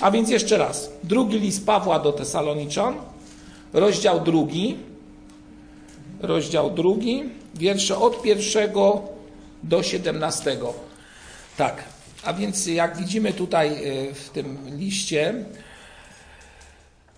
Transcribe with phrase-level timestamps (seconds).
[0.00, 0.90] A więc jeszcze raz.
[1.04, 2.94] Drugi list Pawła do Tesaloniczan,
[3.72, 4.76] rozdział drugi,
[6.20, 7.24] rozdział drugi,
[7.54, 9.02] wiersze od pierwszego
[9.62, 10.74] do siedemnastego.
[11.56, 11.84] Tak,
[12.24, 15.34] a więc jak widzimy tutaj y, w tym liście,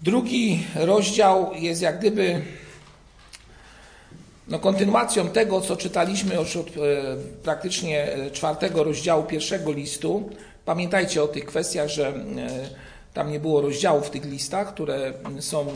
[0.03, 2.43] drugi rozdział jest jak gdyby
[4.49, 6.71] no, kontynuacją tego, co czytaliśmy już od e,
[7.43, 10.31] praktycznie e, czwartego rozdziału pierwszego listu.
[10.69, 12.15] Pamiętajcie o tych kwestiach, że e,
[13.15, 15.67] tam nie było rozdziałów w tych listach, które są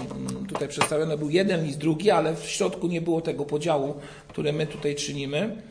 [0.48, 1.16] tutaj przedstawione.
[1.16, 3.94] Był jeden list, drugi, ale w środku nie było tego podziału,
[4.28, 5.62] który my tutaj czynimy.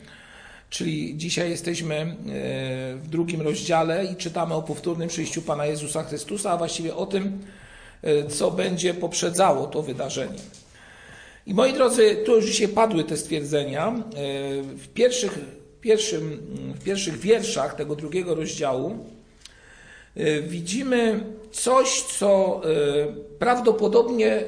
[0.70, 2.06] Czyli dzisiaj jesteśmy e,
[2.96, 7.38] w drugim rozdziale i czytamy o powtórnym przyjściu Pana Jezusa Chrystusa, a właściwie o tym,
[8.02, 10.38] e, co będzie poprzedzało to wydarzenie.
[11.46, 13.94] I moi drodzy, tu już dzisiaj padły te stwierdzenia.
[14.76, 15.38] W pierwszych,
[15.82, 16.40] pierwszym,
[16.80, 19.06] w pierwszych wierszach tego drugiego rozdziału
[20.42, 22.60] widzimy coś, co
[23.38, 24.42] prawdopodobnie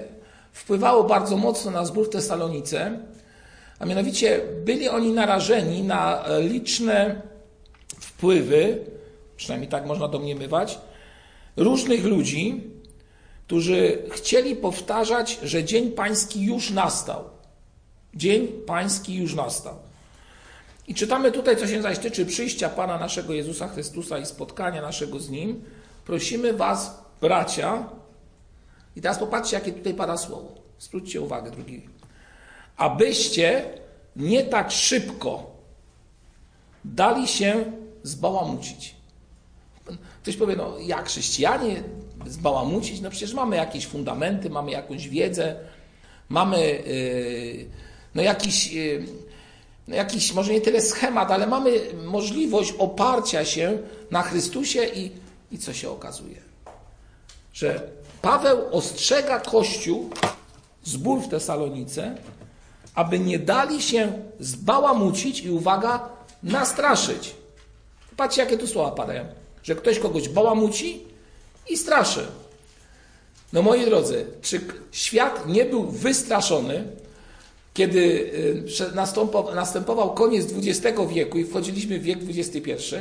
[0.53, 2.99] wpływało bardzo mocno na zbór w Tesalonice,
[3.79, 7.23] a mianowicie byli oni narażeni na e, liczne
[8.01, 8.79] wpływy,
[9.37, 10.79] przynajmniej tak można domniemywać,
[11.57, 12.71] różnych ludzi,
[13.47, 17.25] którzy chcieli powtarzać, że Dzień Pański już nastał.
[18.15, 19.75] Dzień Pański już nastał.
[20.89, 25.21] I czytamy tutaj, co się zaś tyczy przyjścia Pana naszego Jezusa Chrystusa i spotkania naszego
[25.21, 25.65] z Nim.
[26.05, 27.89] Prosimy Was, bracia,
[28.97, 30.55] i teraz popatrzcie, jakie tutaj pada słowo.
[30.79, 31.95] Zwróćcie uwagę, drugi
[32.77, 33.65] abyście
[34.17, 35.51] nie tak szybko
[36.85, 37.65] dali się
[38.03, 38.95] zbałamucić.
[40.23, 41.83] Ktoś powie, no jak chrześcijanie
[42.27, 43.01] zbałamucić?
[43.01, 45.57] No przecież mamy jakieś fundamenty, mamy jakąś wiedzę,
[46.29, 47.69] mamy yy,
[48.15, 49.07] no jakiś, yy,
[49.89, 53.79] jakiś, może nie tyle schemat, ale mamy możliwość oparcia się
[54.11, 55.11] na Chrystusie i,
[55.53, 56.37] i co się okazuje?
[57.53, 57.89] Że
[58.23, 60.11] Paweł ostrzega Kościół,
[60.85, 62.17] zbór w Tesalonice,
[62.95, 66.09] aby nie dali się zbałamucić i uwaga,
[66.43, 67.35] nastraszyć.
[68.17, 69.25] Patrzcie, jakie tu słowa padają.
[69.63, 71.03] Że ktoś kogoś bałamuci
[71.71, 72.27] i straszy.
[73.53, 74.61] No moi drodzy, czy
[74.93, 76.85] świat nie był wystraszony,
[77.75, 82.95] kiedy y, następował koniec XX wieku i wchodziliśmy w wiek XXI?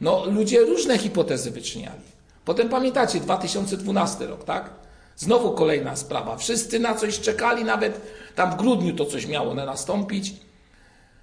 [0.00, 2.02] No ludzie różne hipotezy wyczyniali.
[2.44, 4.70] Potem pamiętacie, 2012 rok, tak?
[5.16, 6.36] Znowu kolejna sprawa.
[6.36, 8.00] Wszyscy na coś czekali, nawet
[8.34, 10.32] tam w grudniu to coś miało nastąpić.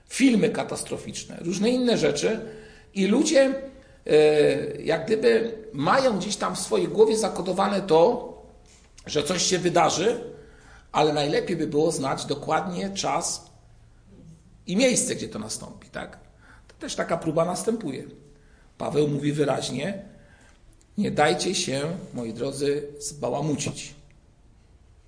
[0.09, 2.39] Filmy katastroficzne, różne inne rzeczy.
[2.93, 3.53] I ludzie,
[4.07, 4.13] e,
[4.81, 8.33] jak gdyby, mają gdzieś tam w swojej głowie zakodowane to,
[9.05, 10.36] że coś się wydarzy,
[10.91, 13.49] ale najlepiej by było znać dokładnie czas
[14.67, 15.89] i miejsce, gdzie to nastąpi.
[15.89, 16.19] Tak?
[16.67, 18.03] To też taka próba następuje.
[18.77, 20.05] Paweł mówi wyraźnie,
[20.97, 21.81] nie dajcie się,
[22.13, 23.93] moi drodzy, zbałamucić.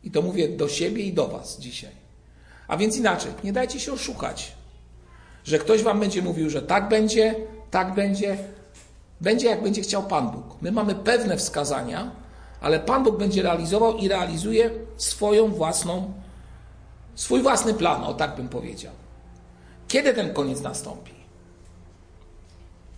[0.04, 1.92] I to mówię do siebie i do Was dzisiaj.
[2.68, 4.56] A więc inaczej, nie dajcie się oszukać,
[5.44, 7.36] że ktoś Wam będzie mówił, że tak będzie,
[7.72, 8.38] tak będzie,
[9.22, 10.62] będzie jak będzie chciał Pan Bóg.
[10.62, 12.12] My mamy pewne wskazania,
[12.62, 16.14] ale Pan Bóg będzie realizował i realizuje swoją własną,
[17.16, 18.94] swój własny plan, o tak bym powiedział.
[19.88, 21.12] Kiedy ten koniec nastąpi?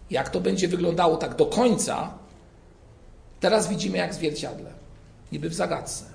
[0.10, 2.14] Jak to będzie wyglądało tak do końca,
[3.42, 4.72] Teraz widzimy jak w zwierciadle,
[5.32, 6.06] niby w zagadce,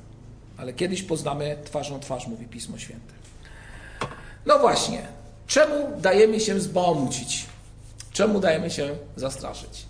[0.56, 3.14] ale kiedyś poznamy twarzą twarz, mówi Pismo Święte.
[4.46, 5.06] No właśnie,
[5.46, 7.46] czemu dajemy się zbałamucić?
[8.12, 9.86] Czemu dajemy się zastraszyć?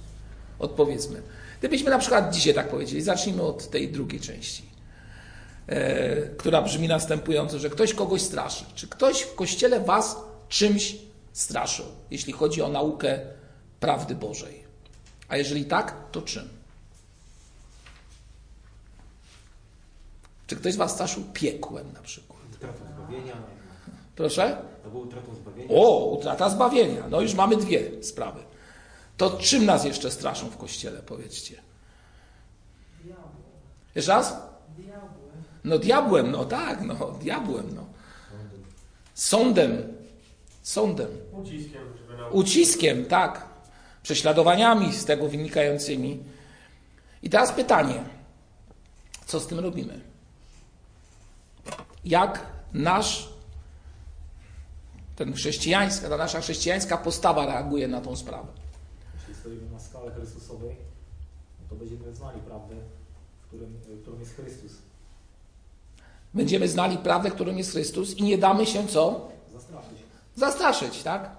[0.59, 1.23] Odpowiedzmy.
[1.59, 4.65] Gdybyśmy na przykład dzisiaj tak powiedzieli, zacznijmy od tej drugiej części,
[5.67, 8.65] e, która brzmi następująco, że ktoś kogoś straszy.
[8.75, 10.17] Czy ktoś w kościele was
[10.49, 10.97] czymś
[11.33, 13.21] straszył, jeśli chodzi o naukę
[13.81, 14.65] prawdy Bożej?
[15.29, 16.49] A jeżeli tak, to czym?
[20.47, 22.39] Czy ktoś z Was straszył piekłem na przykład?
[22.55, 23.37] Utratą zbawienia.
[24.17, 24.63] Proszę?
[24.83, 25.69] To było utratą zbawienia.
[25.71, 27.09] O, utrata zbawienia.
[27.11, 28.41] No już mamy dwie sprawy.
[29.17, 31.63] To czym nas jeszcze straszą w kościele, powiedzcie?
[33.05, 33.27] Diabłem.
[33.95, 34.37] Jeszcze raz?
[34.79, 35.43] Diabłem.
[35.65, 37.87] No diabłem, no tak, no diabłem, no.
[39.15, 39.95] Sądem.
[40.63, 41.09] Sądem.
[41.33, 41.83] Uciskiem.
[42.31, 43.47] Uciskiem, tak.
[44.03, 46.23] Prześladowaniami z tego wynikającymi.
[47.23, 48.05] I teraz pytanie.
[49.27, 50.01] Co z tym robimy?
[52.07, 53.29] jak nasz,
[55.17, 58.49] ten chrześcijańska, ta nasza chrześcijańska postawa reaguje na tą sprawę.
[59.47, 60.77] Stoimy na skale Chrystusowej,
[61.71, 62.75] to będziemy znali prawdę,
[63.49, 64.73] którym, którą jest Chrystus.
[66.35, 69.29] Będziemy znali prawdę, którą jest Chrystus i nie damy się co?
[69.53, 69.99] Zastraszyć.
[70.37, 71.31] Zastraszyć, tak?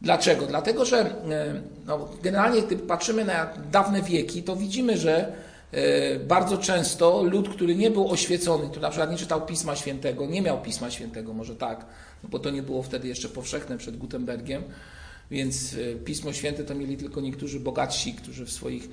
[0.00, 0.46] Dlaczego?
[0.46, 5.32] Dlatego, że e, no, generalnie gdy patrzymy na dawne wieki, to widzimy, że
[5.72, 10.26] e, bardzo często lud, który nie był oświecony, który na przykład nie czytał Pisma Świętego,
[10.26, 11.86] nie miał Pisma Świętego, może tak,
[12.22, 14.62] no bo to nie było wtedy jeszcze powszechne przed Gutenbergiem,
[15.32, 18.88] więc e, Pismo Święte to mieli tylko niektórzy bogatsi, którzy w swoich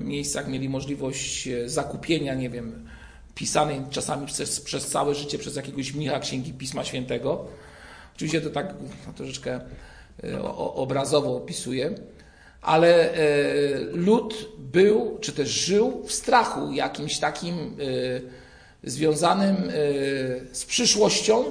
[0.00, 2.88] miejscach mieli możliwość zakupienia, nie wiem,
[3.34, 7.44] pisanej czasami przez, przez całe życie przez jakiegoś mnicha Księgi Pisma Świętego.
[8.14, 8.74] Oczywiście to tak
[9.06, 9.60] no, troszeczkę
[10.24, 11.94] E, obrazowo opisuje,
[12.62, 13.18] ale e,
[13.92, 17.70] lud był, czy też żył w strachu jakimś takim e,
[18.90, 19.56] związanym
[20.52, 21.44] z przyszłością,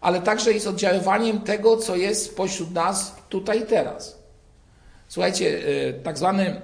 [0.00, 4.18] ale także z oddziaływaniem tego, co jest pośród nas tutaj i teraz.
[5.08, 5.62] Słuchajcie,
[6.02, 6.60] tak zwany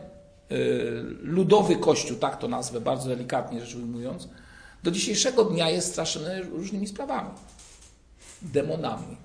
[1.23, 4.29] ludowy kościół, tak to nazwę bardzo delikatnie rzecz ujmując,
[4.83, 7.31] do dzisiejszego dnia jest straszony różnymi sprawami.
[8.43, 9.17] Demonami,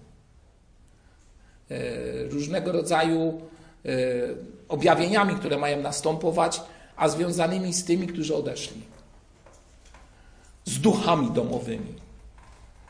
[1.72, 3.42] E, różnego rodzaju
[3.86, 3.92] e,
[4.68, 6.62] objawieniami, które mają następować,
[6.96, 8.82] a związanymi z tymi, którzy odeszli.
[10.66, 11.94] Z duchami domowymi.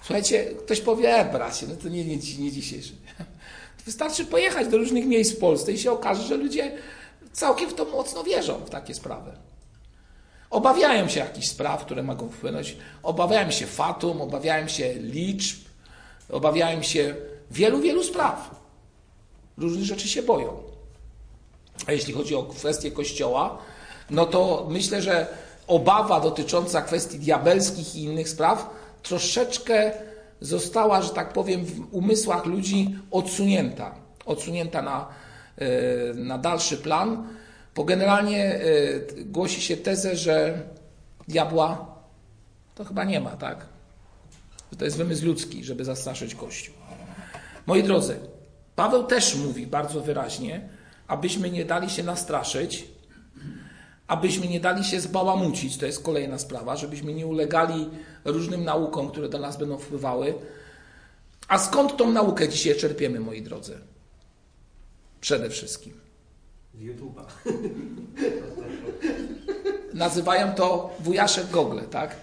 [0.08, 2.94] Słuchajcie, ktoś powie, e, bracie, no to nie, nie, nie dzisiejszy.
[3.86, 6.72] Wystarczy pojechać do różnych miejsc w Polsce i się okaże, że ludzie
[7.34, 9.32] całkiem w to mocno wierzą, w takie sprawy.
[10.50, 12.78] Obawiają się jakichś spraw, które mogą wpłynąć.
[13.04, 15.58] Obawiają się fatum, obawiają się liczb,
[16.30, 17.16] obawiają się
[17.52, 18.56] wielu, wielu spraw
[19.58, 20.64] różnych rzeczy się boją.
[21.88, 23.58] A jeśli chodzi o kwestię Kościoła,
[24.10, 25.28] no to myślę, że
[25.68, 29.92] obawa dotycząca kwestii diabelskich i innych spraw troszeczkę
[30.42, 33.96] została, że tak powiem, w umysłach ludzi odsunięta.
[34.26, 35.08] Odsunięta na,
[35.58, 35.68] e,
[36.14, 37.28] na dalszy plan,
[37.76, 38.62] bo generalnie e,
[39.26, 40.62] głosi się tezę, że
[41.28, 41.98] diabła
[42.76, 43.66] to chyba nie ma, tak?
[44.78, 46.76] To jest wymysł ludzki, żeby zastraszyć Kościół.
[47.66, 48.20] Moi drodzy,
[48.76, 50.70] Paweł też mówi bardzo wyraźnie,
[51.08, 52.88] abyśmy nie dali się nastraszyć,
[54.08, 57.90] abyśmy nie dali się zbałamucić, to jest kolejna sprawa, żebyśmy nie ulegali
[58.26, 60.34] różnym naukom, które do nas będą wpływały.
[61.48, 63.78] A skąd tą naukę dzisiaj czerpiemy, moi drodzy?
[65.22, 65.94] Przede wszystkim.
[66.76, 67.24] Z YouTube'a.
[69.94, 72.16] Nazywają to wujaszek Google, tak?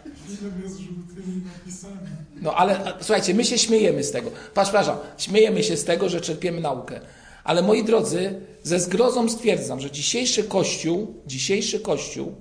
[0.66, 1.96] z żółtymi napisami.
[2.40, 4.30] No ale słuchajcie, my się śmiejemy z tego.
[4.62, 7.00] Przepraszam, śmiejemy się z tego, że czerpiemy naukę.
[7.44, 12.34] Ale moi drodzy, ze zgrozą stwierdzam, że dzisiejszy Kościół, dzisiejszy Kościół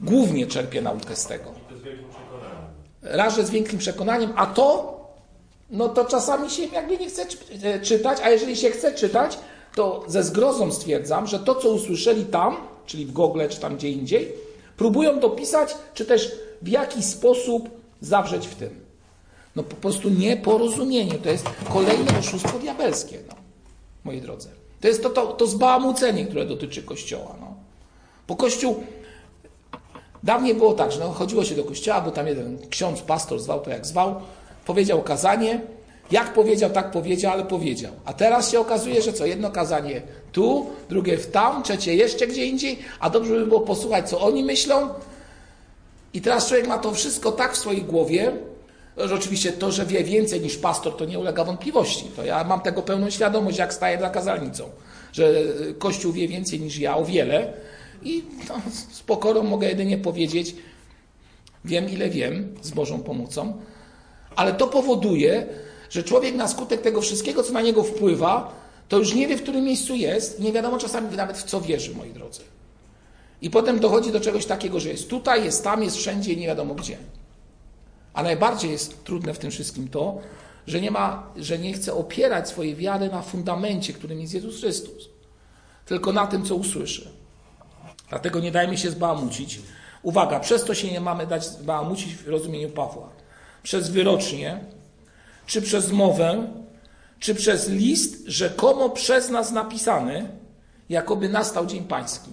[0.00, 1.52] głównie czerpie naukę z tego.
[3.02, 5.00] Raz, że z większym przekonaniem, a to,
[5.70, 7.26] no to czasami się jakby nie chce
[7.62, 9.38] e, czytać, a jeżeli się chce czytać,
[9.74, 13.90] to ze zgrozą stwierdzam, że to, co usłyszeli tam, czyli w Google, czy tam gdzie
[13.90, 14.32] indziej,
[14.76, 16.32] próbują dopisać, czy też
[16.62, 17.70] w jaki sposób
[18.00, 18.89] zawrzeć w tym.
[19.56, 21.14] No po prostu nieporozumienie.
[21.14, 23.34] To jest kolejne oszustwo diabelskie, no,
[24.04, 24.48] moi drodzy.
[24.80, 27.36] To jest to, to, to zbałamucenie, które dotyczy Kościoła.
[27.40, 27.54] No.
[28.28, 28.84] Bo Kościół...
[30.22, 33.60] Dawniej było tak, że no, chodziło się do kościoła, bo tam jeden ksiądz, pastor, zwał
[33.60, 34.20] to jak zwał,
[34.66, 35.60] powiedział kazanie,
[36.10, 37.92] jak powiedział, tak powiedział, ale powiedział.
[38.04, 39.26] A teraz się okazuje, że co?
[39.26, 44.08] Jedno kazanie tu, drugie w tam, trzecie jeszcze gdzie indziej, a dobrze by było posłuchać,
[44.10, 44.88] co oni myślą,
[46.14, 48.32] i teraz człowiek ma to wszystko tak w swojej głowie,
[48.96, 52.04] oczywiście to, że wie więcej niż pastor, to nie ulega wątpliwości.
[52.16, 54.64] To ja mam tego pełną świadomość, jak staję za kazalnicą,
[55.12, 55.32] że
[55.78, 57.52] Kościół wie więcej niż ja o wiele
[58.02, 58.54] i no,
[58.92, 60.54] z pokorą mogę jedynie powiedzieć,
[61.64, 63.52] wiem ile wiem, z Bożą pomocą,
[64.36, 65.46] ale to powoduje,
[65.90, 69.42] że człowiek na skutek tego wszystkiego, co na niego wpływa, to już nie wie, w
[69.42, 72.40] którym miejscu jest, nie wiadomo czasami nawet w co wierzy, moi drodzy.
[73.42, 76.74] I potem dochodzi do czegoś takiego, że jest tutaj, jest tam, jest wszędzie, nie wiadomo
[76.74, 76.96] gdzie.
[78.14, 80.18] A najbardziej jest trudne w tym wszystkim to,
[80.66, 85.08] że nie, ma, że nie chce opierać swojej wiary na fundamencie, którym jest Jezus Chrystus,
[85.86, 87.10] tylko na tym, co usłyszy.
[88.08, 89.60] Dlatego nie dajmy się zbałamucić.
[90.02, 93.08] Uwaga, przez to się nie mamy dać zbałamucić w rozumieniu Pawła.
[93.62, 94.64] Przez wyrocznie,
[95.46, 96.52] czy przez mowę,
[97.18, 100.28] czy przez list rzekomo przez nas napisany,
[100.88, 102.30] jakoby nastał Dzień Pański.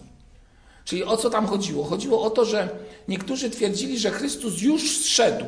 [0.86, 1.84] Czyli o co tam chodziło?
[1.84, 2.70] Chodziło o to, że
[3.08, 5.46] niektórzy twierdzili, że Chrystus już zszedł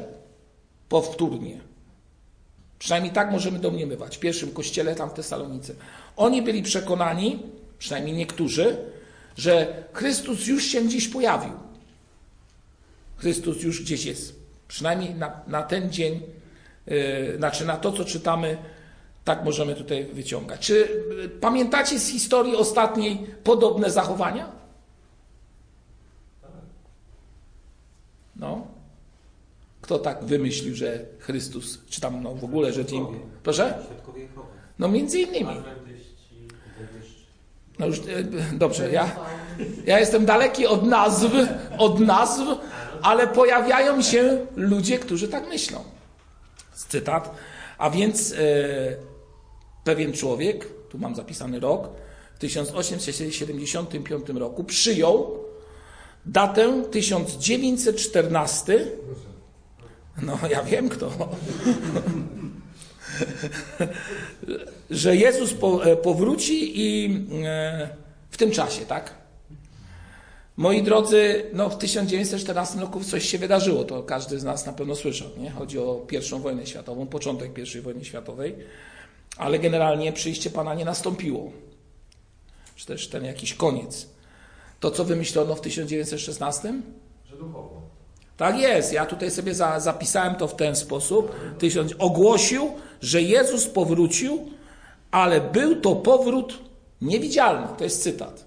[0.90, 1.60] powtórnie.
[2.80, 5.74] Przynajmniej tak możemy domniemywać w pierwszym kościele tam w Tesalonice.
[6.18, 7.40] Oni byli przekonani,
[7.80, 8.78] przynajmniej niektórzy,
[9.38, 11.52] że Chrystus już się gdzieś pojawił.
[13.18, 14.40] Chrystus już gdzieś jest.
[14.68, 16.22] Przynajmniej na, na ten dzień,
[16.88, 18.58] yy, znaczy na to, co czytamy,
[19.26, 20.60] tak możemy tutaj wyciągać.
[20.60, 20.74] Czy
[21.18, 24.52] yy, pamiętacie z historii ostatniej podobne zachowania?
[29.90, 33.06] Kto tak wymyślił, że Chrystus, czy tam no w ogóle, że dzień...
[33.44, 33.78] Proszę?
[34.80, 35.50] No między innymi.
[37.80, 38.04] No już, e,
[38.54, 39.16] dobrze, ja,
[39.86, 41.32] ja jestem daleki od nazw,
[41.78, 42.42] od nazw,
[43.02, 45.84] ale pojawiają się ludzie, którzy tak myślą.
[46.74, 47.36] Cytat.
[47.78, 48.36] A więc e,
[49.84, 51.90] pewien człowiek, tu mam zapisany rok,
[52.36, 55.40] w 1875 roku przyjął
[56.26, 58.88] datę 1914.
[60.22, 61.30] No, ja wiem kto.
[64.90, 67.90] że Jezus e, powróci i e,
[68.30, 69.14] w tym czasie, tak?
[70.58, 74.96] Moi drodzy, no w 1914 roku coś się wydarzyło, to każdy z nas na pewno
[74.96, 75.52] słyszał, nie?
[75.52, 78.56] Chodzi o pierwszą wojnę światową, początek pierwszej wojny światowej,
[79.38, 81.52] ale generalnie przyjście Pana nie nastąpiło.
[82.76, 84.08] Czy też ten jakiś koniec.
[84.80, 86.74] To, co wymyślono w 1916?
[87.30, 87.89] Że duchowo.
[88.40, 88.94] Tak jest.
[88.94, 91.36] Ja tutaj sobie za, zapisałem to w ten sposób.
[91.58, 94.52] Tysiąc, ogłosił, że Jezus powrócił,
[95.12, 96.60] ale był to powrót
[97.02, 97.68] niewidzialny.
[97.78, 98.46] To jest cytat.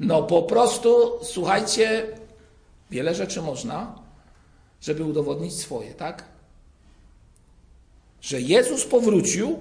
[0.00, 2.06] No po prostu, słuchajcie,
[2.90, 3.98] wiele rzeczy można,
[4.80, 6.24] żeby udowodnić swoje, tak?
[8.20, 9.58] Że Jezus powrócił,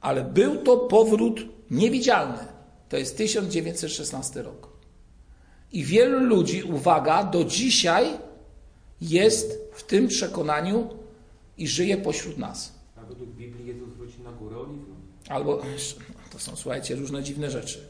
[0.00, 1.40] ale był to powrót
[1.70, 2.46] niewidzialny.
[2.88, 4.69] To jest 1916 rok.
[5.72, 8.06] I wielu ludzi, uwaga, do dzisiaj
[9.00, 10.88] jest w tym przekonaniu
[11.58, 12.72] i żyje pośród nas.
[12.96, 14.94] A według Biblii Jezus wróci na górę oliwną.
[15.28, 15.62] Albo
[16.32, 17.88] to są, słuchajcie, różne dziwne rzeczy.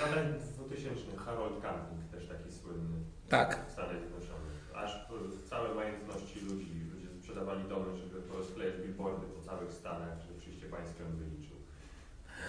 [0.00, 2.96] Nawet 2000 Harold Camping też taki słynny
[3.28, 3.66] Tak.
[3.68, 4.56] w Stanach Zjednoczonych.
[4.74, 5.06] Aż
[5.44, 10.66] w całe majątności ludzi, ludzie sprzedawali domy, żeby porozklejać billboardy po całych Stanach, że przyjście
[10.66, 11.56] pańskie on wyliczył.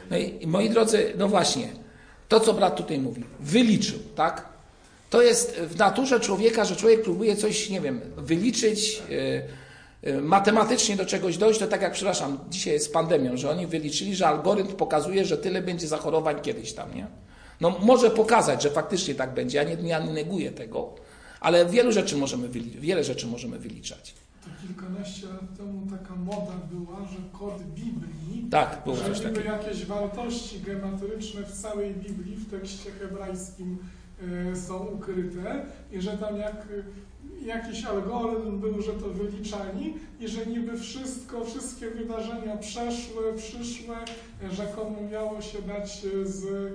[0.10, 1.74] No i moi drodzy, no właśnie,
[2.32, 4.46] to co brat tutaj mówi, wyliczył, tak?
[5.10, 9.02] To jest w naturze człowieka, że człowiek próbuje coś, nie wiem, wyliczyć,
[10.04, 14.16] yy, matematycznie do czegoś dojść, to tak jak, przepraszam, dzisiaj jest pandemią, że oni wyliczyli,
[14.16, 17.08] że algorytm pokazuje, że tyle będzie zachorowań kiedyś tam, nie?
[17.62, 20.96] No może pokazać, że faktycznie tak będzie, ja nie, nie neguję tego,
[21.40, 24.14] ale wielu rzeczy możemy wiele rzeczy możemy wyliczać.
[24.42, 29.86] To kilkanaście lat temu taka moda była, że kod Biblii, Tak, było że niby jakieś
[29.86, 33.78] wartości geometryczne w całej Biblii, w tekście hebrajskim
[34.52, 36.68] e, są ukryte i że tam jak
[37.46, 43.96] jakiś algorytm był, że to wyliczali i że niby wszystko, wszystkie wydarzenia przeszłe, przyszłe,
[44.52, 46.72] rzekomo miało się dać z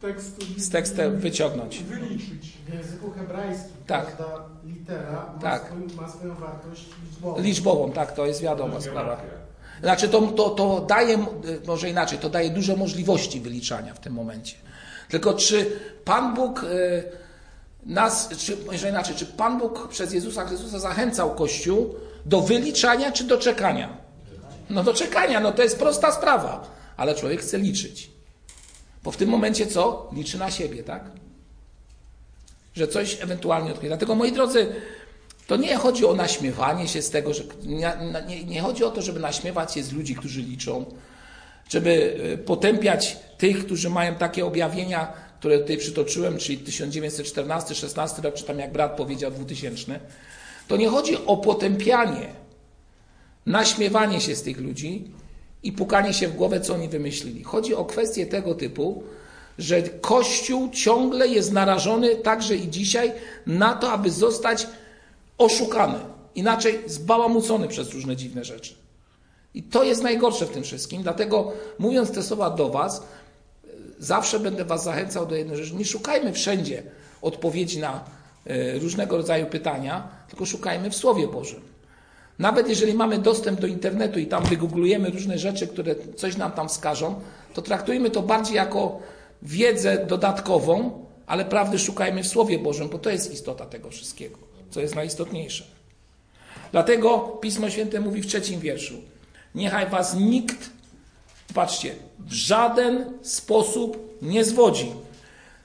[0.00, 1.78] tekstu Z tekstem wyciągnąć.
[1.82, 2.52] wyliczyć.
[2.68, 4.06] W języku hebrajskim Tak.
[4.06, 4.24] każda
[4.64, 5.66] litera ma, Tak.
[5.66, 7.42] swój, ma swoją wartość liczbową.
[7.42, 9.20] Liczbową, tak, to jest wiadoma sprawa.
[9.82, 11.18] Znaczy to, to, to daje,
[11.66, 14.56] może inaczej, to daje dużo możliwości wyliczania w tym momencie.
[15.08, 17.02] Tylko czy Pan Bóg y,
[17.86, 21.94] nas, czy może inaczej, czy Pan Bóg przez Jezusa Chrystusa zachęcał Kościół
[22.26, 23.96] do wyliczania czy do czekania?
[24.70, 28.10] No do czekania, no to jest prosta sprawa, ale człowiek chce liczyć.
[29.08, 30.10] Bo w tym momencie co?
[30.12, 31.10] Liczy na siebie, tak?
[32.74, 33.88] Że coś ewentualnie odkryje.
[33.88, 34.72] Dlatego moi drodzy,
[35.46, 37.92] to nie chodzi o naśmiewanie się z tego, że nie,
[38.26, 40.84] nie, nie chodzi o to, żeby naśmiewać się z ludzi, którzy liczą,
[41.68, 41.90] żeby
[42.34, 48.44] y, potępiać tych, którzy mają takie objawienia, które tutaj przytoczyłem, czyli 1914, 16 rok, czy
[48.44, 50.00] tam jak brat powiedział 2000.
[50.68, 52.28] To nie chodzi o potępianie,
[53.46, 55.10] naśmiewanie się z tych ludzi
[55.62, 57.44] i pukanie się w głowę, co oni wymyślili.
[57.44, 59.02] Chodzi o kwestię tego typu,
[59.58, 63.12] że Kościół ciągle jest narażony, także i dzisiaj,
[63.46, 64.66] na to, aby zostać
[65.38, 65.98] oszukany,
[66.34, 68.74] inaczej zbałamucony przez różne dziwne rzeczy.
[69.54, 73.02] I to jest najgorsze w tym wszystkim, dlatego mówiąc te słowa do Was,
[73.98, 75.74] zawsze będę Was zachęcał do jednej rzeczy.
[75.74, 76.82] Nie szukajmy wszędzie
[77.22, 78.04] odpowiedzi na
[78.46, 81.60] e, różnego rodzaju pytania, tylko szukajmy w Słowie Bożym.
[82.38, 86.68] Nawet jeżeli mamy dostęp do internetu i tam wygooglujemy różne rzeczy, które coś nam tam
[86.68, 87.20] wskażą,
[87.54, 89.00] to traktujmy to bardziej jako
[89.42, 94.38] wiedzę dodatkową, ale prawdy szukajmy w Słowie Bożym, bo to jest istota tego wszystkiego,
[94.70, 95.64] co jest najistotniejsze.
[96.72, 98.94] Dlatego Pismo Święte mówi w trzecim wierszu:
[99.54, 100.70] Niechaj was nikt,
[101.54, 104.92] patrzcie, w żaden sposób nie zwodzi.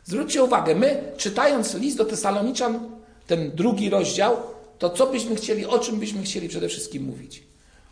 [0.05, 2.89] Zwróćcie uwagę, my czytając list do Tesaloniczan,
[3.27, 4.37] ten drugi rozdział,
[4.83, 7.43] to co byśmy chcieli, o czym byśmy chcieli przede wszystkim mówić?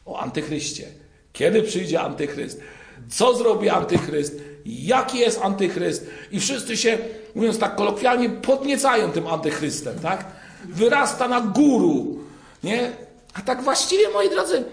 [0.05, 0.87] O antychryście.
[1.33, 2.61] Kiedy przyjdzie antychryst?
[3.09, 4.35] Co zrobi antychryst?
[4.65, 6.07] Jaki jest antychryst?
[6.31, 6.97] I wszyscy się,
[7.35, 10.25] mówiąc tak kolokwialnie, podniecają tym antychrystem, tak?
[10.65, 12.19] Wyrasta na guru,
[12.63, 12.91] nie?
[13.33, 14.63] A tak właściwie, moi drodzy,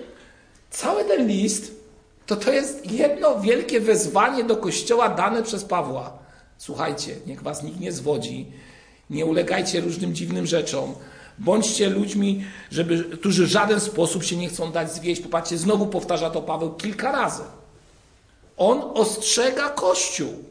[0.71, 1.73] cały ten list
[2.27, 6.19] to to jest jedno wielkie wezwanie do Kościoła dane przez Pawła.
[6.57, 8.47] Słuchajcie, niech was nikt nie zwodzi
[9.11, 10.95] Nie ulegajcie różnym dziwnym rzeczom.
[11.39, 15.21] Bądźcie ludźmi, żeby, którzy w żaden sposób się nie chcą dać zwieść.
[15.21, 17.43] Popatrzcie, znowu powtarza to Paweł kilka razy.
[18.57, 20.45] On ostrzega Kościół,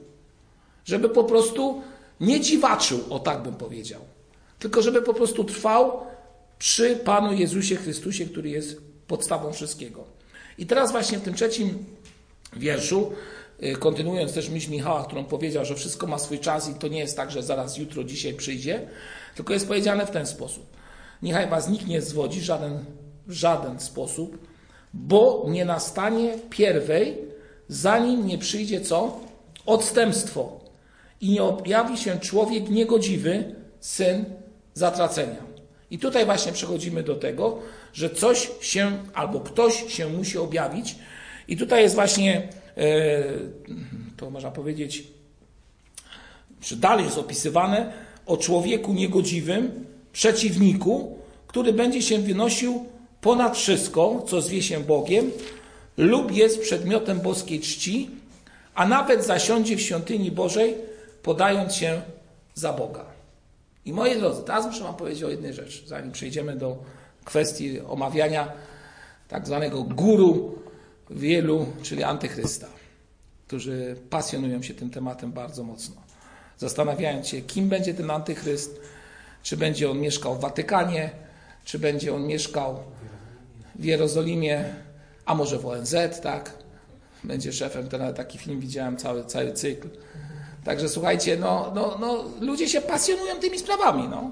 [0.85, 1.81] żeby po prostu
[2.19, 4.01] nie dziwaczył, o tak bym powiedział,
[4.59, 6.01] tylko żeby po prostu trwał
[6.59, 10.03] przy Panu Jezusie Chrystusie, który jest podstawą wszystkiego.
[10.57, 11.85] I teraz właśnie w tym trzecim
[12.53, 13.11] wierszu,
[13.63, 16.99] y, kontynuując też myśl Michała, którą powiedział, że wszystko ma swój czas i to nie
[16.99, 18.87] jest tak, że zaraz jutro, dzisiaj przyjdzie,
[19.35, 20.76] tylko jest powiedziane w ten sposób.
[21.21, 22.85] Niechaj was nikt nie zwodzi żaden,
[23.27, 24.47] żaden sposób,
[24.93, 27.17] bo nie nastanie pierwej,
[27.67, 29.19] zanim nie przyjdzie co?
[29.65, 30.59] Odstępstwo.
[31.21, 34.25] I nie objawi się człowiek niegodziwy, syn
[34.73, 35.47] zatracenia.
[35.91, 37.59] I tutaj właśnie przechodzimy do tego,
[37.93, 40.95] że coś się albo ktoś się musi objawić.
[41.47, 43.23] I tutaj jest właśnie, e,
[44.17, 45.07] to można powiedzieć,
[46.61, 47.93] że dalej jest opisywane
[48.25, 49.85] o człowieku niegodziwym,
[50.17, 52.85] przeciwniku, który będzie się wynosił
[53.21, 55.31] ponad wszystko, co zwie się Bogiem,
[55.97, 58.09] lub jest przedmiotem boskiej czci,
[58.75, 60.75] a nawet zasiądzie w świątyni Bożej,
[61.23, 62.01] podając się
[62.53, 63.05] za Boga.
[63.85, 66.77] I moi drodzy, teraz muszę Wam powiedzieć o jednej rzeczy, zanim przejdziemy do
[67.25, 68.51] kwestii omawiania
[69.27, 70.59] tak zwanego guru
[71.09, 72.67] wielu, czyli antychrysta,
[73.47, 75.95] którzy pasjonują się tym tematem bardzo mocno.
[76.57, 78.79] Zastanawiając się, kim będzie ten antychryst,
[79.47, 81.09] czy będzie on mieszkał w Watykanie,
[81.65, 82.83] czy będzie on mieszkał
[83.75, 84.75] w Jerozolimie,
[85.25, 86.53] a może w ONZ, tak?
[87.23, 89.89] Będzie szefem, to nawet taki film widziałem, cały, cały cykl.
[90.63, 94.31] Także słuchajcie, no, no, no, ludzie się pasjonują tymi sprawami, no.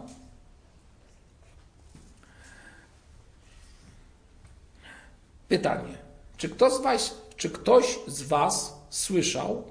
[5.48, 5.98] Pytanie.
[6.38, 9.64] Czy ktoś, z was, czy ktoś z Was słyszał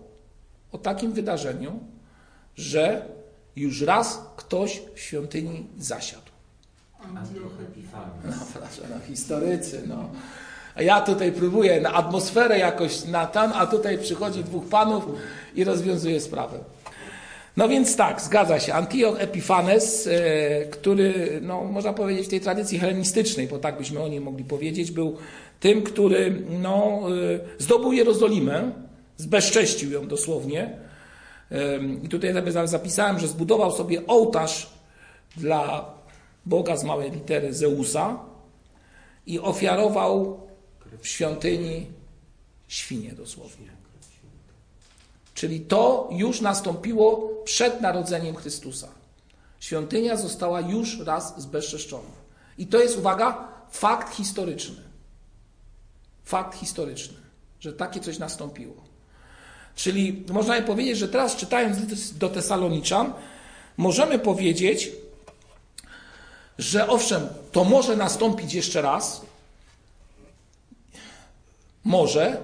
[0.72, 1.80] o takim wydarzeniu,
[2.56, 3.13] że
[3.56, 6.24] już raz ktoś w świątyni zasiadł?
[7.16, 8.40] Antioch Epifanes.
[8.40, 10.10] No proszę, no historycy, no.
[10.74, 15.04] A ja tutaj próbuję na atmosferę jakoś na tam, a tutaj przychodzi dwóch panów
[15.54, 16.58] i rozwiązuje sprawę.
[17.56, 18.74] No więc tak, zgadza się.
[18.74, 24.08] Antioch Epifanes, e, który, no, można powiedzieć, w tej tradycji helenistycznej, bo tak byśmy o
[24.08, 25.16] nim mogli powiedzieć, był
[25.60, 27.00] tym, który no,
[27.58, 28.72] e, zdobył Jerozolimę,
[29.16, 30.83] zbezcześcił ją dosłownie.
[32.02, 34.70] I tutaj sobie zapisałem, że zbudował sobie ołtarz
[35.36, 35.94] dla
[36.46, 38.18] Boga z małej litery Zeusa
[39.26, 40.40] i ofiarował
[41.00, 41.86] w świątyni
[42.68, 43.68] świnie dosłownie.
[45.34, 48.88] Czyli to już nastąpiło przed narodzeniem Chrystusa.
[49.60, 52.24] Świątynia została już raz zbezczeszczona.
[52.58, 54.82] I to jest, uwaga, fakt historyczny.
[56.24, 57.16] Fakt historyczny,
[57.60, 58.93] że takie coś nastąpiło.
[59.74, 61.78] Czyli można powiedzieć, że teraz czytając
[62.18, 63.12] do Tesaloniczan,
[63.76, 64.92] możemy powiedzieć,
[66.58, 69.20] że owszem, to może nastąpić jeszcze raz,
[71.84, 72.42] może,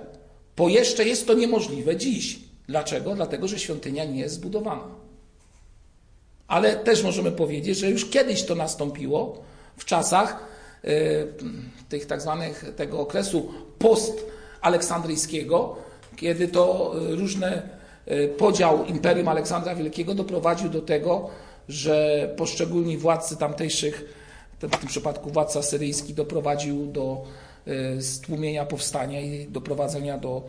[0.56, 2.38] bo jeszcze jest to niemożliwe dziś.
[2.68, 3.14] Dlaczego?
[3.14, 4.84] Dlatego, że świątynia nie jest zbudowana.
[6.48, 9.42] Ale też możemy powiedzieć, że już kiedyś to nastąpiło
[9.76, 10.46] w czasach
[10.84, 11.32] y,
[11.88, 15.76] tych tak zwanych tego okresu post-aleksandryjskiego,
[16.16, 17.62] kiedy to różne
[18.10, 21.30] y, podział Imperium Aleksandra Wielkiego doprowadził do tego,
[21.68, 24.14] że poszczególni władcy tamtejszych,
[24.62, 27.24] w tym przypadku władca syryjski, doprowadził do
[27.98, 30.42] y, stłumienia powstania i doprowadzenia do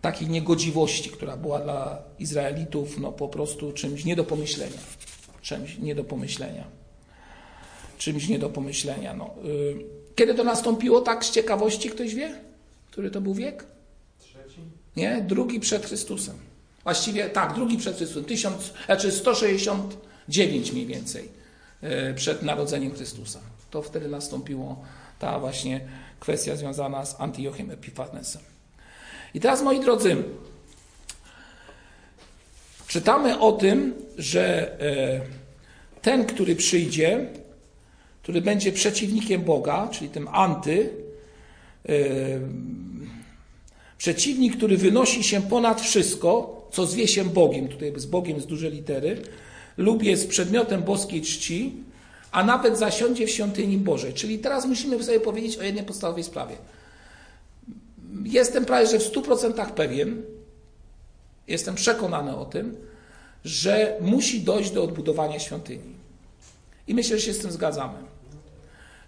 [0.00, 4.78] takiej niegodziwości, która była dla Izraelitów no, po prostu czymś nie do pomyślenia.
[5.42, 6.64] Czymś nie do pomyślenia.
[7.98, 9.14] Czymś nie do pomyślenia.
[9.14, 9.34] No.
[9.44, 9.76] Y,
[10.14, 12.34] kiedy to nastąpiło, tak z ciekawości ktoś wie?
[12.90, 13.64] Który to był wiek?
[14.96, 16.36] Nie, drugi przed Chrystusem.
[16.84, 18.24] Właściwie tak, drugi przed Chrystusem.
[18.24, 21.28] 1000, znaczy 169 mniej więcej
[22.10, 23.40] y, przed narodzeniem Chrystusa.
[23.70, 24.82] To wtedy nastąpiło
[25.18, 25.80] ta właśnie
[26.20, 28.42] kwestia związana z Antiochem Epifanesem.
[29.34, 30.16] I teraz, moi drodzy,
[32.86, 35.20] czytamy o tym, że e,
[36.02, 37.26] ten, który przyjdzie,
[38.22, 40.90] który będzie przeciwnikiem Boga, czyli tym anty,
[41.88, 41.92] e,
[44.04, 48.70] przeciwnik, który wynosi się ponad wszystko, co zwie się Bogiem, tutaj z Bogiem z duże
[48.70, 49.22] litery,
[49.76, 51.72] lub jest przedmiotem boskiej czci,
[52.32, 54.12] a nawet zasiądzie w świątyni Bożej.
[54.12, 56.56] Czyli teraz musimy sobie powiedzieć o jednej podstawowej sprawie
[58.24, 60.22] jestem prawie że w 100% pewien,
[61.48, 62.76] jestem przekonany o tym,
[63.44, 65.94] że musi dojść do odbudowania świątyni.
[66.88, 67.98] I myślę, że się z tym zgadzamy.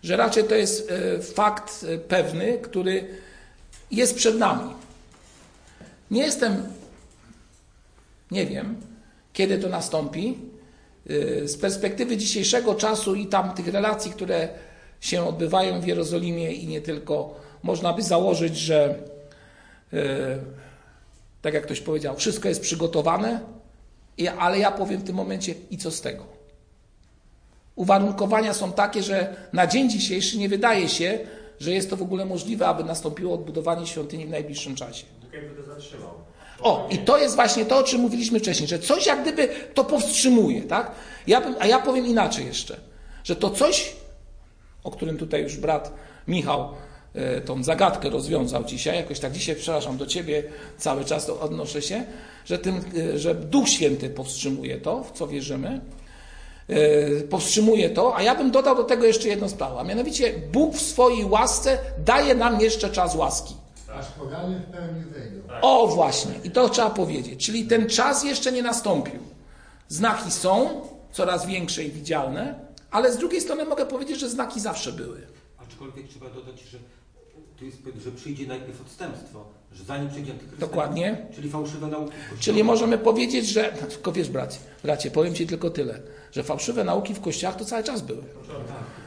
[0.02, 3.08] Że raczej to jest e, fakt e, pewny, który
[3.90, 4.70] jest przed nami.
[6.10, 6.62] Nie jestem,
[8.30, 8.76] nie wiem,
[9.32, 10.38] kiedy to nastąpi.
[11.10, 14.48] y, z perspektywy dzisiejszego czasu i tam tych relacji, które
[15.00, 18.94] się odbywają w Jerozolimie i nie tylko, można by założyć, że
[19.92, 19.96] y,
[21.42, 23.40] tak jak ktoś powiedział, wszystko jest przygotowane,
[24.38, 26.26] ale ja powiem w tym momencie i co z tego?
[27.76, 31.18] Uwarunkowania są takie, że na dzień dzisiejszy nie wydaje się,
[31.60, 35.06] że jest to w ogóle możliwe, aby nastąpiło odbudowanie świątyni w najbliższym czasie.
[35.36, 36.10] Jakby to zatrzymał.
[36.60, 39.84] O, i to jest właśnie to, o czym mówiliśmy wcześniej, że coś jak gdyby to
[39.84, 40.90] powstrzymuje, tak?
[41.26, 42.76] Ja bym, a ja powiem inaczej jeszcze,
[43.24, 43.96] że to coś,
[44.84, 45.92] o którym tutaj już brat
[46.28, 46.68] Michał
[47.14, 50.42] e, tą zagadkę rozwiązał dzisiaj, jakoś tak dzisiaj, przepraszam, do Ciebie
[50.78, 52.04] cały czas to odnoszę się,
[52.44, 52.80] że, tym,
[53.14, 55.80] e, że Duch Święty powstrzymuje to, w co wierzymy,
[56.68, 60.74] e, powstrzymuje to, a ja bym dodał do tego jeszcze jedną sprawę, a mianowicie Bóg
[60.74, 63.65] w swojej łasce daje nam jeszcze czas łaski.
[63.98, 65.40] Aż pogany w pełni wejdą.
[65.62, 67.46] O właśnie, i to trzeba powiedzieć.
[67.46, 69.20] Czyli ten czas jeszcze nie nastąpił.
[69.88, 70.80] Znaki są
[71.12, 72.54] coraz większe i widzialne,
[72.90, 75.26] ale z drugiej strony mogę powiedzieć, że znaki zawsze były.
[75.58, 76.78] Aczkolwiek trzeba dodać, że
[77.56, 81.26] tu jest, że przyjdzie najpierw odstępstwo, że zanim przyjdzie Antychryst, Dokładnie.
[81.34, 82.10] czyli fałszywe nauki.
[82.12, 82.40] w Kościele.
[82.40, 83.72] Czyli możemy powiedzieć, że.
[83.72, 86.00] Tylko wiesz, bracie, bracie, powiem ci tylko tyle,
[86.32, 88.22] że fałszywe nauki w kościołach to cały czas były.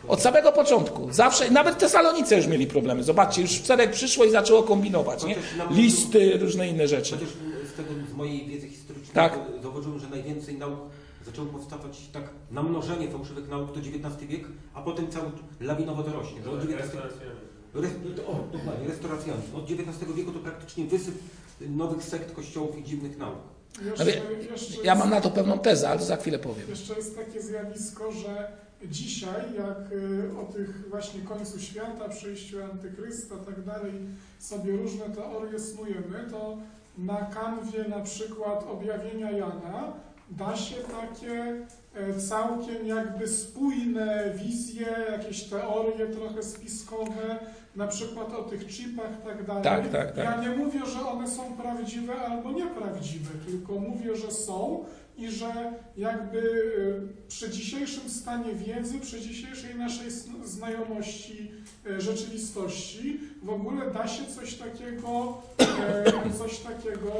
[0.09, 1.07] Od samego początku.
[1.13, 3.03] Zawsze, nawet Tesalonice już mieli problemy.
[3.03, 5.35] Zobaczcie, już Cerek przyszło i zaczęło kombinować, nie?
[5.71, 7.13] Listy, różne inne rzeczy.
[7.15, 7.29] Chociaż
[7.73, 9.39] z tego, z mojej wiedzy historycznej Tak.
[9.63, 10.79] zauważyłem, że najwięcej nauk
[11.25, 14.43] zaczęło powstawać tak na mnożenie fałszywych nauk to XIX wiek,
[14.73, 15.25] a potem cały
[15.59, 16.43] lawinowo to rośnie.
[16.43, 17.31] Że od XIX Restauracjami.
[17.73, 17.91] Res,
[18.27, 19.55] o, dokładnie, restauracjonizm.
[19.55, 21.15] Od XIX wieku to praktycznie wysyp
[21.61, 23.37] nowych sekt kościołów i dziwnych nauk.
[23.85, 24.05] Jeszcze,
[24.51, 26.69] jeszcze Ja mam na to pewną tezę, ale to za chwilę powiem.
[26.69, 28.51] Jeszcze jest takie zjawisko, że
[28.83, 33.93] dzisiaj, jak y, o tych właśnie końcu świata, przyjściu Antychrysta i tak dalej,
[34.39, 36.57] sobie różne teorie snujemy, to
[36.97, 39.93] na kanwie na przykład objawienia Jana
[40.31, 47.39] da się takie e, całkiem jakby spójne wizje, jakieś teorie trochę spiskowe,
[47.75, 49.63] na przykład o tych chipach i tak dalej.
[49.63, 50.25] Tak, tak, tak.
[50.25, 54.85] Ja nie mówię, że one są prawdziwe albo nieprawdziwe, tylko mówię, że są
[55.19, 60.11] i że jakby y, przy dzisiejszym stanie wiedzy, przy dzisiejszej naszej
[60.43, 61.51] znajomości
[61.85, 67.11] e, rzeczywistości w ogóle da się coś takiego, e, coś takiego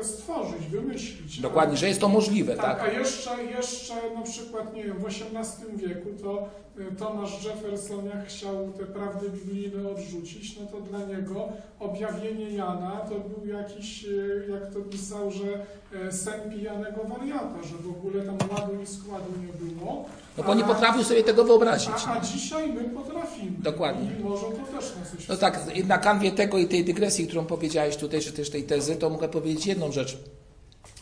[0.00, 1.40] e, stworzyć, wymyślić.
[1.40, 2.88] Dokładnie, że jest to możliwe, Tak, tak?
[2.88, 6.48] a jeszcze, jeszcze na przykład, nie wiem, w XVIII wieku to
[6.82, 11.48] y, Tomasz Jefferson jak chciał te prawdy biblijne odrzucić, no to dla niego
[11.80, 15.66] objawienie Jana to był jakiś, y, jak to pisał, że
[16.06, 20.04] e, sen pijanego wariata, że w ogóle tam ładu i składu nie było.
[20.38, 21.90] No bo nie potrafił sobie tego wyobrazić.
[22.06, 23.50] A, a dzisiaj my potrafimy.
[23.58, 24.10] Dokładnie.
[24.20, 27.44] I może to też na coś No tak, na kanwie tego i tej dygresji, którą
[27.44, 30.18] powiedziałeś tutaj, czy też tej tezy, to mogę powiedzieć jedną rzecz.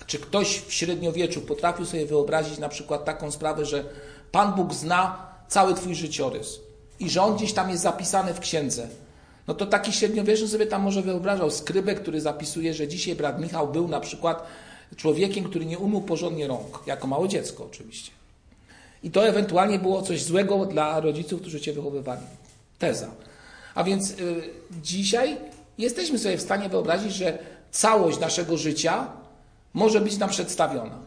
[0.06, 3.84] Czy ktoś w średniowieczu potrafił sobie wyobrazić na przykład taką sprawę, że
[4.32, 6.60] Pan Bóg zna cały Twój życiorys
[7.00, 8.88] i że On gdzieś tam jest zapisany w księdze?
[9.46, 13.68] No to taki średniowieczny sobie tam może wyobrażał skrybę, który zapisuje, że dzisiaj brat Michał
[13.68, 14.46] był na przykład
[14.96, 18.15] człowiekiem, który nie umył porządnie rąk, jako małe dziecko oczywiście.
[19.02, 22.20] I to ewentualnie było coś złego dla rodziców, którzy Cię wychowywali.
[22.78, 23.10] Teza.
[23.74, 24.50] A więc y,
[24.82, 25.36] dzisiaj
[25.78, 27.38] jesteśmy sobie w stanie wyobrazić, że
[27.70, 29.08] całość naszego życia
[29.74, 30.98] może być nam przedstawiona.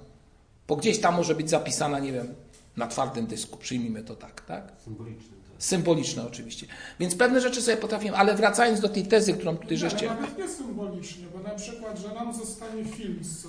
[0.67, 2.35] Bo gdzieś tam może być zapisana, nie wiem,
[2.77, 3.57] na twardym dysku.
[3.57, 4.71] Przyjmijmy to tak, tak?
[4.83, 5.39] Symbolicznym.
[5.41, 5.63] Tak.
[5.63, 6.67] Symboliczne oczywiście.
[6.99, 10.47] Więc pewne rzeczy sobie potrafimy, ale wracając do tej tezy, którą tutaj żeście Nawet nie
[10.47, 13.47] symbolicznie, bo na przykład, że nam zostanie film z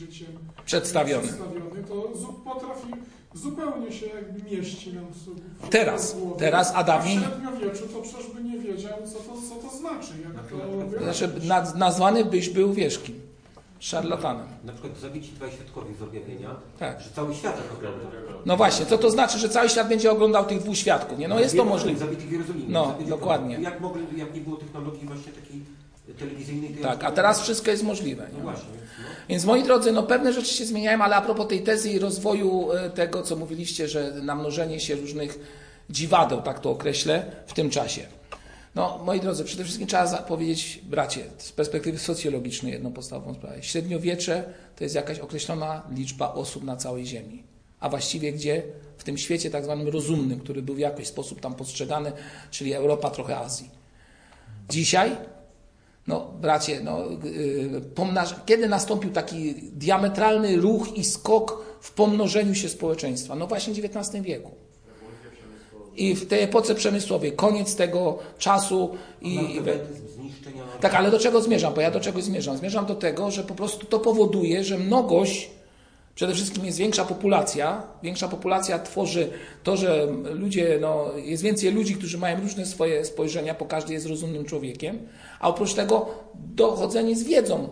[0.00, 0.28] życiem
[0.64, 1.22] przedstawione.
[1.22, 1.94] przedstawiony, to
[2.44, 2.88] potrafi
[3.34, 5.04] zupełnie się jakby mieści nam
[5.70, 6.36] Teraz, głowie.
[6.38, 10.12] teraz A Adamie, w średniowieczu to przecież by nie wiedział, co to, co to znaczy.
[10.34, 10.46] Jak
[10.92, 13.20] to znaczy naz- nazwany byś był, wiesz kim?
[13.78, 14.46] Szarlatanem.
[14.64, 17.00] Na przykład zabici dwaj świadkowie z objawienia, Tak.
[17.00, 18.06] że cały świat tak ogląda.
[18.46, 21.18] No właśnie, co to znaczy, że cały świat będzie oglądał tych dwóch świadków?
[21.18, 21.28] Nie?
[21.28, 21.98] No jest to możliwe.
[21.98, 22.66] Zabitych w Jerozolimie.
[22.68, 23.58] No, dokładnie.
[23.60, 25.62] Jak, mogli, jak nie było technologii właśnie takiej
[26.20, 26.74] telewizyjnej.
[26.74, 28.26] to Tak, a teraz wszystko jest możliwe.
[28.32, 28.42] No Nie?
[28.42, 29.04] właśnie, więc no.
[29.28, 32.72] Więc moi drodzy, no pewne rzeczy się zmieniają, ale a propos tej tezy i rozwoju
[32.72, 35.38] e, tego, co mówiliście, że namnożenie się różnych
[35.90, 38.02] dziwadeł, tak to określę, w tym czasie.
[38.74, 43.62] No, moi drodzy, przede wszystkim trzeba powiedzieć, bracie, z perspektywy socjologicznej jedną podstawową sprawę.
[43.62, 44.44] Średniowiecze
[44.76, 47.42] to jest jakaś określona liczba osób na całej Ziemi.
[47.80, 48.62] A właściwie gdzie?
[48.98, 52.12] W tym świecie tak zwanym rozumnym, który był w jakiś sposób tam postrzegany,
[52.50, 53.70] czyli Europa, trochę Azji.
[54.68, 55.16] Dzisiaj
[56.06, 56.98] no, bracie, no,
[57.94, 58.34] pomnaż...
[58.46, 63.34] kiedy nastąpił taki diametralny ruch i skok w pomnożeniu się społeczeństwa?
[63.34, 64.50] No właśnie w XIX wieku.
[65.96, 69.34] I w tej epoce przemysłowej, koniec tego czasu i...
[69.34, 69.60] i.
[70.80, 71.74] Tak, ale do czego zmierzam?
[71.74, 72.56] Bo ja do czegoś zmierzam.
[72.56, 75.50] Zmierzam do tego, że po prostu to powoduje, że mnogość
[76.14, 77.82] Przede wszystkim jest większa populacja.
[78.02, 79.30] Większa populacja tworzy
[79.62, 84.06] to, że ludzie, no, jest więcej ludzi, którzy mają różne swoje spojrzenia, bo każdy jest
[84.06, 85.08] rozumnym człowiekiem.
[85.40, 87.68] A oprócz tego dochodzenie z wiedzą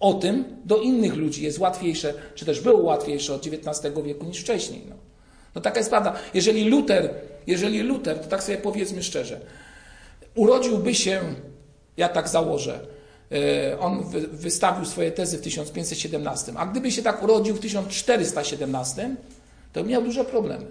[0.00, 4.40] o tym do innych ludzi jest łatwiejsze, czy też było łatwiejsze od XIX wieku niż
[4.40, 4.82] wcześniej.
[4.88, 4.96] No,
[5.54, 6.12] no taka jest prawda.
[6.34, 7.14] Jeżeli Luter,
[7.46, 9.40] jeżeli Luter, to tak sobie powiedzmy szczerze,
[10.34, 11.20] urodziłby się,
[11.96, 12.86] ja tak założę,
[13.80, 19.16] on wy- wystawił swoje tezy w 1517, a gdyby się tak urodził w 1417,
[19.72, 20.66] to miał duże problemy.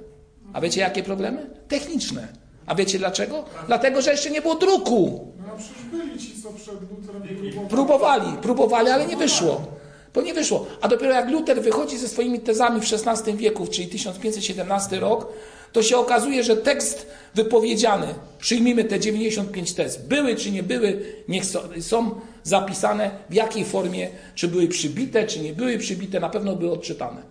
[0.54, 1.50] A wiecie jakie problemy?
[1.68, 2.28] Techniczne.
[2.66, 3.46] A wiecie dlaczego?
[3.68, 5.28] Dlatego, że jeszcze nie było druku.
[5.48, 8.38] No a przecież byli ci, co przed Lutrem próbowali.
[8.42, 9.68] Próbowali, ale nie wyszło.
[10.14, 10.66] Bo nie wyszło.
[10.82, 15.28] A dopiero jak Luter wychodzi ze swoimi tezami w XVI wieku, czyli 1517 rok,
[15.72, 18.08] to się okazuje, że tekst wypowiedziany,
[18.40, 22.12] przyjmijmy te 95 tez, były czy nie były, niech so- są
[22.44, 27.24] zapisane w jakiej formie, czy były przybite, czy nie były przybite, na pewno były odczytane.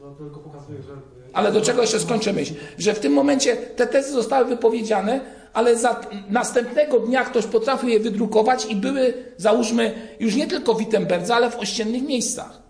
[0.00, 0.92] No pokazuje, że...
[1.32, 2.54] Ale do czego jeszcze skończę myśl?
[2.78, 5.20] Że w tym momencie te tezy zostały wypowiedziane,
[5.52, 10.78] ale za następnego dnia ktoś potrafił je wydrukować i były, załóżmy, już nie tylko w
[10.78, 12.62] Wittenberdze, ale w ościennych miejscach.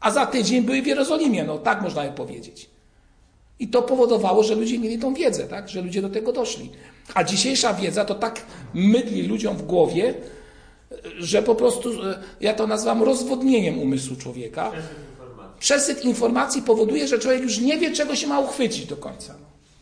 [0.00, 2.70] A za tydzień były w Jerozolimie, no tak można je powiedzieć.
[3.58, 5.68] I to powodowało, że ludzie mieli tą wiedzę, tak?
[5.68, 6.70] że ludzie do tego doszli.
[7.14, 8.42] A dzisiejsza wiedza to tak
[8.74, 10.14] mydli ludziom w głowie,
[11.18, 14.72] że po prostu, e, ja to nazywam rozwodnieniem umysłu człowieka.
[15.60, 16.62] Przesyt informacji.
[16.62, 19.34] Powoduje, że człowiek już nie wie, czego się ma uchwycić do końca.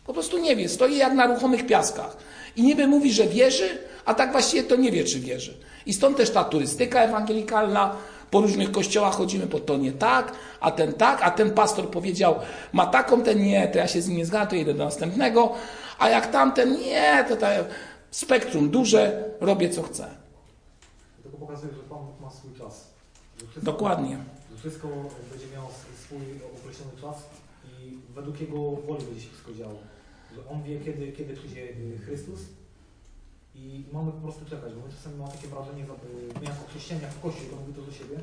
[0.05, 2.17] Po prostu nie wie, stoi jak na ruchomych piaskach.
[2.55, 3.69] I niby mówi, że wierzy,
[4.05, 5.57] a tak właściwie to nie wie, czy wierzy.
[5.85, 7.95] I stąd też ta turystyka ewangelikalna.
[8.31, 12.35] Po różnych kościołach chodzimy, bo to nie tak, a ten tak, a ten pastor powiedział,
[12.73, 15.53] ma taką, ten nie, to ja się z nim nie zgadzam, to idę do następnego,
[15.99, 17.49] a jak tamten nie, to ta
[18.11, 20.26] spektrum duże, robię co chcę.
[21.37, 22.93] Tylko pokazuje, że Pan Bóg ma swój czas.
[23.37, 24.17] Wszystko, Dokładnie.
[24.51, 24.87] Że wszystko
[25.31, 25.69] będzie miało
[26.03, 26.19] swój
[26.59, 27.17] określony czas
[27.71, 29.77] i według Jego woli będzie się wszystko działo.
[30.35, 32.39] Że On wie, kiedy, kiedy przyjdzie y, Chrystus
[33.55, 36.63] i mamy po prostu czekać, bo my czasami mamy takie wrażenie, że y, my jako
[36.69, 38.17] chrześcijanie, jako Kościół, to mówię to do siebie,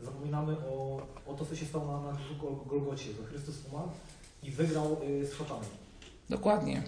[0.00, 2.18] zapominamy o, o to, co się stało na, na
[2.66, 3.90] Golgocie, że Chrystus umarł
[4.42, 5.70] i wygrał y, z szatanem.
[6.28, 6.82] Dokładnie.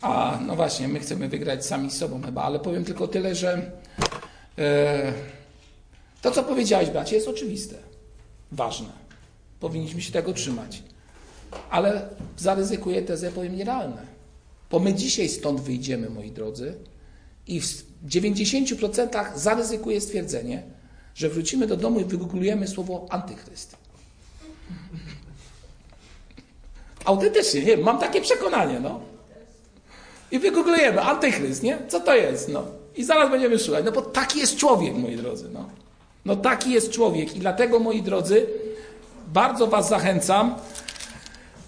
[0.00, 3.52] A no właśnie, my chcemy wygrać sami z sobą chyba, ale powiem tylko tyle, że
[3.52, 4.07] e,
[6.22, 7.76] to, co powiedziałeś, bracie, jest oczywiste,
[8.52, 8.88] ważne.
[9.60, 10.82] Powinniśmy się tego trzymać.
[11.70, 14.06] Ale zaryzykuję tezę, powiem nierealne.
[14.70, 16.74] Bo my dzisiaj stąd wyjdziemy, moi drodzy,
[17.46, 20.62] i w 90% zaryzykuję stwierdzenie,
[21.14, 23.76] że wrócimy do domu i wygooglujemy słowo antychryst.
[27.04, 29.00] Autentycznie, nie, mam takie przekonanie, no.
[30.30, 31.78] I wygooglujemy, antychryst, nie?
[31.88, 32.64] Co to jest, no.
[32.98, 35.64] I zaraz będziemy szukać, no bo taki jest człowiek, moi drodzy, no.
[36.24, 38.46] No taki jest człowiek i dlatego, moi drodzy,
[39.32, 40.54] bardzo was zachęcam,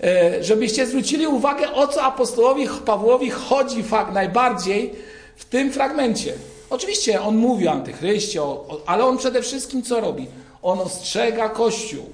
[0.03, 4.95] e, żebyście zwrócili uwagę, o co apostołowi Pawłowi chodzi fakt najbardziej
[5.37, 6.35] w tym fragmencie.
[6.71, 8.41] Oczywiście on mówi o antychryście,
[8.87, 10.27] ale on przede wszystkim co robi?
[10.63, 12.11] On ostrzega Kościół.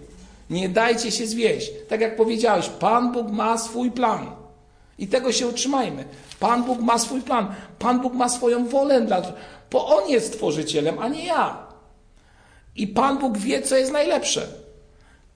[0.50, 1.70] Nie dajcie się zwieść.
[1.88, 4.45] Tak jak powiedziałeś, Pan Bóg ma swój plan.
[4.98, 6.04] I tego się utrzymajmy.
[6.40, 7.54] Pan Bóg ma swój plan.
[7.78, 9.06] Pan Bóg ma swoją wolę,
[9.70, 11.66] bo On jest stworzycielem, a nie ja.
[12.76, 14.46] I Pan Bóg wie, co jest najlepsze.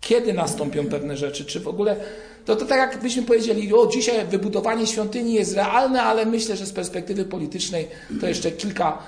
[0.01, 1.96] Kiedy nastąpią pewne rzeczy, czy w ogóle.
[2.44, 6.73] To, to tak jakbyśmy powiedzieli, o dzisiaj wybudowanie świątyni jest realne, ale myślę, że z
[6.73, 7.88] perspektywy politycznej
[8.20, 8.99] to jeszcze kilka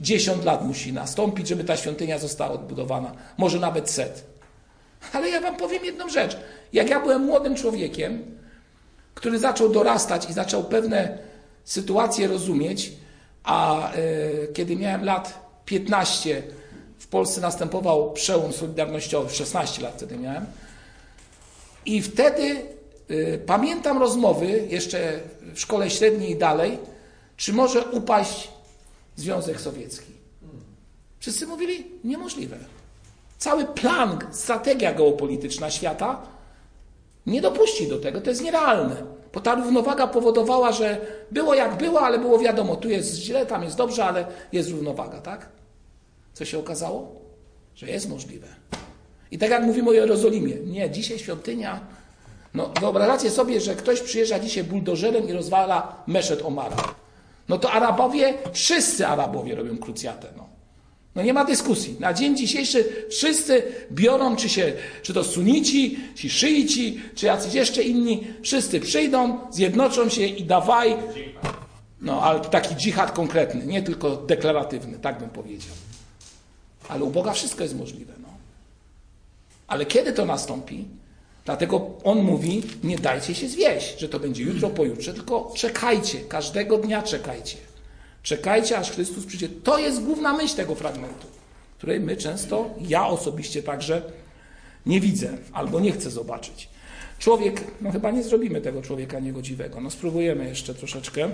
[0.00, 3.12] dziesiąt lat musi nastąpić, żeby ta świątynia została odbudowana.
[3.38, 4.24] Może nawet set.
[5.12, 6.36] Ale ja wam powiem jedną rzecz.
[6.72, 8.24] Jak ja byłem młodym człowiekiem,
[9.14, 11.18] który zaczął dorastać i zaczął pewne
[11.64, 12.92] sytuacje rozumieć,
[13.44, 13.98] a e,
[14.54, 16.42] kiedy miałem lat 15,
[16.98, 20.46] w Polsce następował przełom solidarnościowy, 16 lat wtedy miałem.
[21.86, 22.66] I wtedy
[23.08, 25.20] e, pamiętam rozmowy jeszcze
[25.54, 26.78] w szkole średniej i dalej,
[27.36, 28.48] czy może upaść
[29.16, 30.12] Związek Sowiecki.
[31.20, 32.56] Wszyscy mówili, niemożliwe.
[33.38, 36.22] Cały plan, strategia geopolityczna świata
[37.26, 38.96] nie dopuści do tego, to jest nierealne.
[39.32, 43.62] Bo ta równowaga powodowała, że było jak było, ale było wiadomo, tu jest źle, tam
[43.62, 45.48] jest dobrze, ale jest równowaga, tak?
[46.32, 47.12] Co się okazało?
[47.74, 48.46] Że jest możliwe.
[49.30, 51.80] I tak jak mówimy o Jerozolimie, nie, dzisiaj świątynia.
[52.54, 56.76] No, wyobrażacie sobie, że ktoś przyjeżdża dzisiaj buldożerem i rozwala Meszet Omara.
[57.48, 60.28] No to Arabowie, wszyscy Arabowie robią krucjatę.
[60.36, 60.48] No.
[61.14, 61.96] No nie ma dyskusji.
[62.00, 64.72] Na dzień dzisiejszy wszyscy biorą, czy, się,
[65.02, 70.96] czy to sunici, ci szyici, czy jacyś jeszcze inni, wszyscy przyjdą, zjednoczą się i dawaj.
[72.00, 75.74] No, ale taki dżihad konkretny, nie tylko deklaratywny, tak bym powiedział.
[76.88, 78.12] Ale u Boga wszystko jest możliwe.
[78.22, 78.28] No.
[79.66, 80.84] Ale kiedy to nastąpi?
[81.44, 86.78] Dlatego on mówi, nie dajcie się zwieść, że to będzie jutro, pojutrze, tylko czekajcie, każdego
[86.78, 87.56] dnia czekajcie.
[88.22, 89.48] Czekajcie, aż Chrystus przyjdzie.
[89.48, 91.26] To jest główna myśl tego fragmentu,
[91.78, 94.02] której my często, ja osobiście także,
[94.86, 96.68] nie widzę albo nie chcę zobaczyć.
[97.18, 99.80] Człowiek, no chyba nie zrobimy tego człowieka niegodziwego.
[99.80, 101.30] No spróbujemy jeszcze troszeczkę.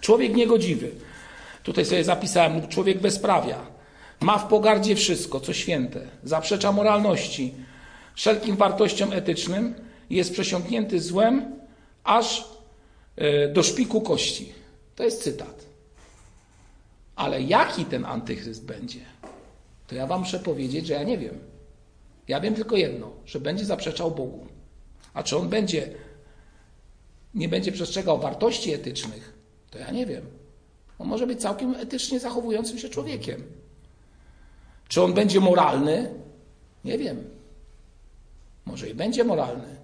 [0.00, 0.90] Człowiek niegodziwy.
[1.62, 3.66] Tutaj sobie zapisałem, człowiek bezprawia.
[4.20, 6.00] Ma w pogardzie wszystko, co święte.
[6.24, 7.54] Zaprzecza moralności,
[8.14, 9.74] wszelkim wartościom etycznym.
[10.10, 11.52] Jest przesiąknięty złem,
[12.04, 12.44] aż
[13.16, 14.52] e, do szpiku kości.
[14.96, 15.64] To jest cytat.
[17.16, 19.00] Ale jaki ten antychryst będzie?
[19.86, 21.38] To ja wam muszę powiedzieć, że ja nie wiem.
[22.28, 24.46] Ja wiem tylko jedno, że będzie zaprzeczał Bogu.
[25.14, 25.94] A czy on będzie,
[27.34, 29.34] nie będzie przestrzegał wartości etycznych,
[29.70, 30.26] to ja nie wiem.
[30.98, 33.42] On może być całkiem etycznie zachowującym się człowiekiem.
[34.88, 36.14] Czy on będzie moralny?
[36.84, 37.24] Nie wiem.
[38.66, 39.76] Może i będzie moralny.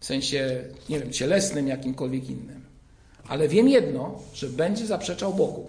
[0.00, 2.59] W sensie, nie wiem, cielesnym, jakimkolwiek innym.
[3.30, 5.66] Ale wiem jedno, że będzie zaprzeczał Bogu.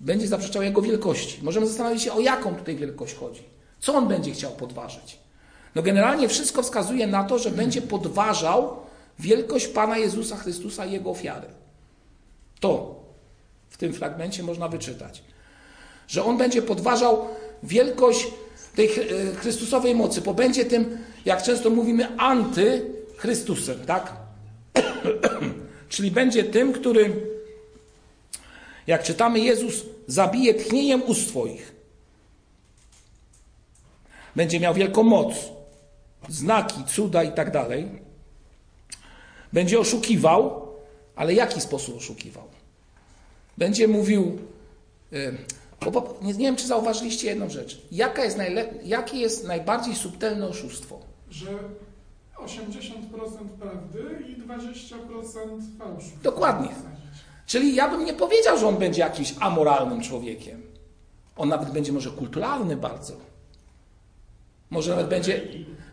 [0.00, 1.38] Będzie zaprzeczał Jego wielkości.
[1.42, 3.42] Możemy zastanowić się, o jaką tutaj wielkość chodzi.
[3.80, 5.18] Co on będzie chciał podważyć?
[5.74, 8.76] No generalnie wszystko wskazuje na to, że będzie podważał
[9.18, 11.46] wielkość Pana Jezusa Chrystusa i Jego ofiary.
[12.60, 13.00] To
[13.68, 15.22] w tym fragmencie można wyczytać.
[16.08, 17.28] Że on będzie podważał
[17.62, 18.26] wielkość
[18.76, 18.88] tej
[19.36, 24.12] Chrystusowej mocy, bo będzie tym, jak często mówimy, antychrystusem, tak?
[25.88, 27.26] Czyli będzie tym, który,
[28.86, 31.72] jak czytamy, Jezus zabije tchnieniem ust Twoich.
[34.36, 35.34] Będzie miał wielką moc,
[36.28, 37.88] znaki, cuda i tak dalej.
[39.52, 40.68] Będzie oszukiwał,
[41.16, 42.48] ale jaki sposób oszukiwał?
[43.58, 44.38] Będzie mówił,
[45.84, 47.82] bo, bo, nie, nie, wiem, czy zauważyliście jedną rzecz.
[47.92, 51.00] Jaka jest najle, jakie jest najbardziej subtelne oszustwo?
[51.30, 51.58] Że
[52.46, 56.10] 80% prawdy i 20% fałszu.
[56.22, 56.68] Dokładnie.
[57.46, 60.62] Czyli ja bym nie powiedział, że on będzie jakimś amoralnym człowiekiem.
[61.36, 63.12] On nawet będzie może kulturalny bardzo.
[64.70, 65.42] Może nawet będzie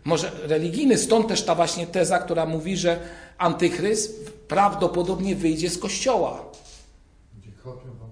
[0.03, 0.97] może religijny.
[0.97, 2.99] Stąd też ta właśnie teza, która mówi, że
[3.37, 6.45] antychryst prawdopodobnie wyjdzie z kościoła.
[7.33, 8.04] Będzie kopią.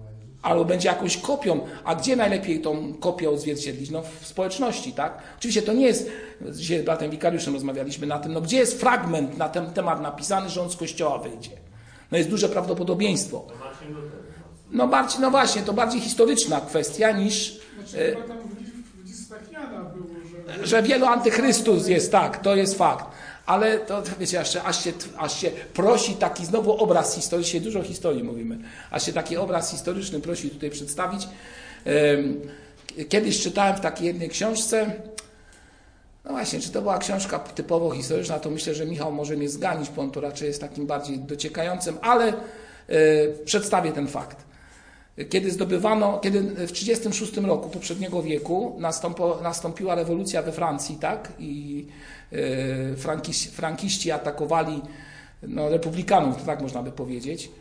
[0.43, 1.59] Albo będzie jakąś kopią.
[1.83, 3.89] A gdzie najlepiej tą kopię odzwierciedlić?
[3.89, 5.17] No w społeczności, tak?
[5.37, 6.09] Oczywiście to nie jest,
[6.51, 10.49] dzisiaj z bratem wikariuszem rozmawialiśmy na tym, no gdzie jest fragment na ten temat napisany,
[10.49, 11.51] że on z kościoła wyjdzie?
[12.11, 13.45] No jest duże prawdopodobieństwo.
[14.71, 18.53] No, bardziej, no właśnie, to bardziej historyczna kwestia niż, Znaczy, chyba tam w,
[19.13, 20.07] w było,
[20.57, 20.67] że...
[20.67, 23.05] że wielu antychrystów jest, tak, to jest fakt.
[23.45, 27.83] Ale to, wiecie, aż się, aż, się, aż się prosi taki znowu obraz historyczny, dużo
[27.83, 28.57] historii mówimy,
[28.91, 31.27] aż się taki obraz historyczny prosi tutaj przedstawić.
[33.09, 34.93] Kiedyś czytałem w takiej jednej książce,
[36.25, 39.89] no właśnie, czy to była książka typowo historyczna, to myślę, że Michał może mnie zganić,
[39.89, 42.33] bo on to raczej jest takim bardziej dociekającym, ale e,
[43.45, 44.52] przedstawię ten fakt.
[45.29, 48.79] Kiedy zdobywano, kiedy w 1936 roku poprzedniego wieku
[49.41, 51.31] nastąpiła rewolucja we Francji, tak?
[51.39, 51.85] I
[52.31, 54.81] e, frankiści, frankiści atakowali
[55.43, 57.51] no, republikanów, tak można by powiedzieć,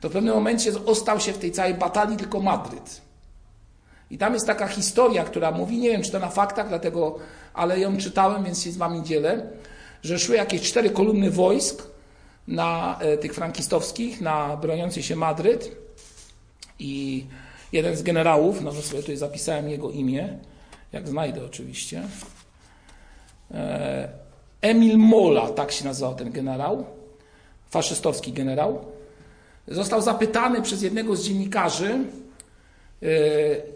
[0.00, 3.00] to w pewnym momencie ostał się w tej całej batalii tylko Madryt.
[4.10, 7.18] I tam jest taka historia, która mówi, nie wiem czy to na faktach, dlatego,
[7.54, 9.46] ale ją czytałem, więc się z wami dzielę,
[10.02, 11.82] że szły jakieś cztery kolumny wojsk
[12.48, 15.81] na e, tych frankistowskich, na broniący się Madryt
[16.82, 17.26] i
[17.72, 20.38] jeden z generałów, no że sobie tutaj zapisałem jego imię,
[20.92, 22.02] jak znajdę oczywiście,
[23.50, 24.08] e,
[24.60, 26.84] Emil Mola, tak się nazywał ten generał,
[27.70, 28.84] faszystowski generał,
[29.68, 31.98] został zapytany przez jednego z dziennikarzy,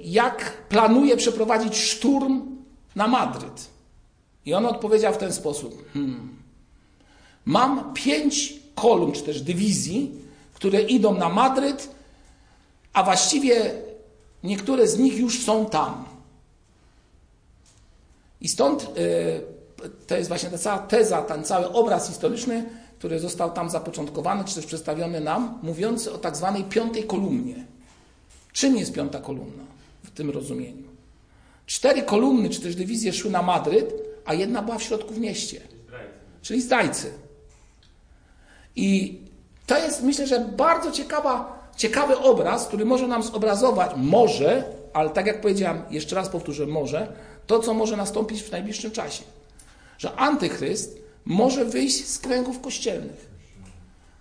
[0.01, 2.57] jak planuje przeprowadzić szturm
[2.97, 3.69] na Madryt.
[4.47, 6.37] I on odpowiedział w ten sposób: hmm,
[7.45, 10.12] Mam pięć kolumn, czy też dywizji,
[10.55, 11.95] które idą na Madryt,
[12.96, 13.74] a właściwie
[14.44, 16.04] niektóre z nich już są tam.
[18.40, 18.86] I stąd
[20.07, 22.68] to jest właśnie ta cała teza, ten cały obraz historyczny,
[22.99, 27.64] który został tam zapoczątkowany, czy też przedstawiony nam, mówiący o tak zwanej piątej kolumnie.
[28.53, 29.64] Czym jest piąta kolumna
[30.03, 30.88] w tym rozumieniu?
[31.66, 33.94] Cztery kolumny, czy też dywizje szły na Madryt,
[34.24, 35.61] a jedna była w środku w mieście.
[36.42, 37.12] Czyli zdrajcy.
[38.76, 39.20] I
[39.66, 45.27] to jest, myślę, że bardzo ciekawa, ciekawy obraz, który może nam zobrazować, może, ale tak
[45.27, 47.12] jak powiedziałem, jeszcze raz powtórzę, może,
[47.47, 49.22] to, co może nastąpić w najbliższym czasie.
[49.99, 53.31] Że antychryst może wyjść z kręgów kościelnych,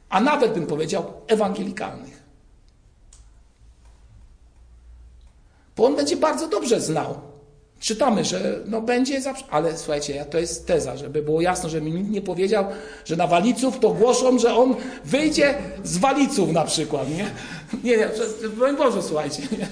[0.09, 2.23] a nawet bym powiedział ewangelikalnych.
[5.77, 7.21] Bo on będzie bardzo dobrze znał,
[7.85, 11.85] czytamy, że no będzie zawsze, ale słuchajcie, ja- to jest teza, żeby było jasno, żeby
[11.85, 12.65] mi nikt nie powiedział,
[13.05, 14.75] że na waliców to głoszą, że on
[15.05, 17.25] wyjdzie z waliców na przykład, nie?
[17.83, 18.09] Nie, nie,
[18.49, 19.67] broń Boże, słuchajcie, nie?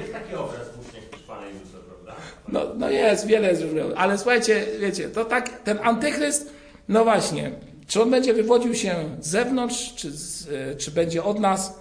[0.00, 0.66] Jest taki obraz
[1.12, 2.22] też Pana Jezusa, prawda?
[2.48, 6.50] No, no jest, wiele jest różnych, ale słuchajcie, wiecie, to tak, ten antychryst,
[6.88, 7.50] no właśnie,
[7.86, 11.74] czy on będzie wywodził się z zewnątrz, czy, z, e, czy będzie od nas?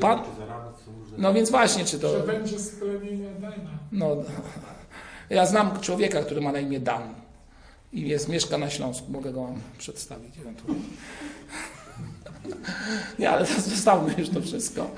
[0.00, 0.20] Pan,
[1.18, 2.08] no więc właśnie, czy to...
[2.18, 3.54] Że będzie z plemienia Dana.
[3.92, 4.16] No,
[5.30, 7.14] ja znam człowieka, który ma na imię Dan
[7.92, 9.12] i jest, mieszka na Śląsku.
[9.12, 10.82] Mogę go wam przedstawić ewentualnie.
[13.18, 14.90] Nie, ale zostawmy już to wszystko.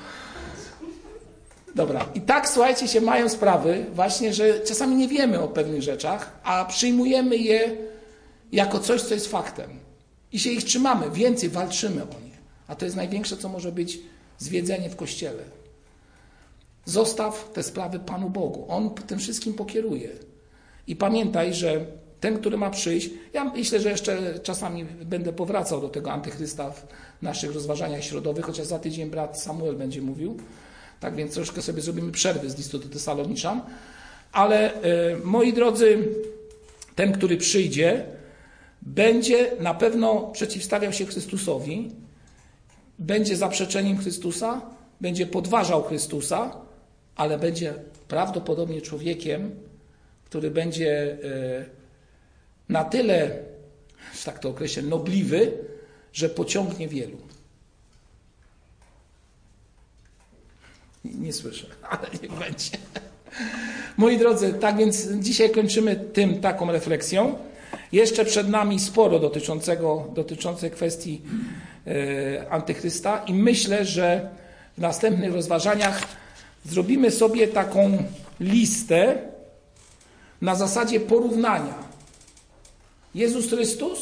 [1.75, 2.09] Dobra.
[2.15, 6.65] I tak, słuchajcie, się mają sprawy właśnie, że czasami nie wiemy o pewnych rzeczach, a
[6.65, 7.77] przyjmujemy je
[8.53, 9.71] jako coś, co jest faktem.
[10.33, 12.37] I się ich trzymamy, więcej walczymy o nie.
[12.69, 13.99] A to jest największe, co może być
[14.39, 15.43] zwiedzenie w Kościele.
[16.87, 18.65] Zostaw te sprawy Panu Bogu.
[18.69, 20.09] On tym wszystkim pokieruje.
[20.87, 21.87] I pamiętaj, że
[22.21, 26.87] ten, który ma przyjść, ja myślę, że jeszcze czasami będę powracał do tego antychrysta w
[27.23, 30.37] naszych rozważaniach środowych, chociaż za tydzień brat Samuel będzie mówił.
[31.01, 33.61] Tak więc troszkę sobie zrobimy przerwy z listu do Tesaloniczan.
[34.33, 36.09] Ale e, moi drodzy,
[36.95, 38.07] ten, który przyjdzie,
[38.83, 41.91] będzie na pewno przeciwstawiał się Chrystusowi,
[42.99, 44.61] będzie zaprzeczeniem Chrystusa,
[45.01, 46.66] będzie podważał Chrystusa,
[47.17, 47.75] ale będzie
[48.09, 49.55] prawdopodobnie człowiekiem,
[50.25, 51.17] który będzie e,
[52.69, 53.39] na tyle,
[54.25, 55.53] tak to określę, nobliwy,
[56.13, 57.19] że pociągnie wielu.
[61.05, 62.79] Nie, słyszę, ale niech będzie.
[63.97, 67.39] Moi drodzy, tak więc dzisiaj kończymy tym taką refleksją.
[67.93, 71.23] Jeszcze przed nami sporo dotyczącego, dotyczące kwestii
[71.87, 74.29] e, antychrysta i myślę, że
[74.77, 76.03] w następnych rozważaniach
[76.69, 78.05] zrobimy sobie taką
[78.41, 79.19] listę
[80.41, 81.75] na zasadzie porównania
[83.15, 83.99] Jezus Chrystus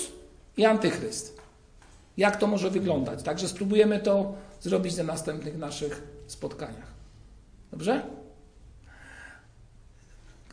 [0.57, 1.37] i Antychryst.
[2.17, 3.23] Jak to może wyglądać?
[3.23, 6.95] Także spróbujemy to zrobić na następnych naszych spotkaniach.
[7.71, 8.03] Dobrze?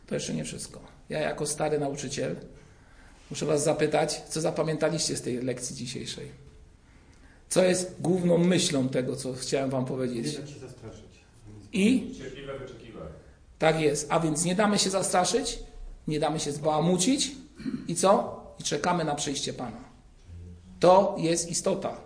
[0.06, 0.80] To jeszcze nie wszystko.
[1.08, 2.36] Ja jako stary nauczyciel
[3.30, 6.28] muszę Was zapytać, co zapamiętaliście z tej lekcji dzisiejszej?
[7.48, 10.32] Co jest główną myślą tego, co chciałem Wam powiedzieć?
[10.32, 11.01] Nie da się zastraszyć.
[11.72, 13.10] I Cierpliwe wyczekiwanie.
[13.58, 14.06] tak jest.
[14.12, 15.58] A więc nie damy się zastraszyć,
[16.08, 17.32] nie damy się zbałamucić
[17.88, 18.42] i co?
[18.60, 19.76] I czekamy na przyjście Pana.
[20.80, 21.96] To jest istota.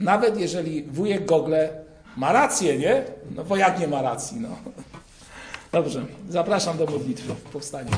[0.00, 1.84] Nawet jeżeli wujek Gogle
[2.16, 3.04] ma rację, nie?
[3.36, 4.48] No bo jak nie ma racji, no.
[5.72, 7.34] Dobrze, zapraszam do modlitwy.
[7.52, 7.90] Powstanie.